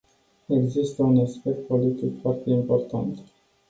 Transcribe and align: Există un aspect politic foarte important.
Există 0.47 1.03
un 1.03 1.19
aspect 1.19 1.67
politic 1.67 2.21
foarte 2.21 2.49
important. 2.49 3.19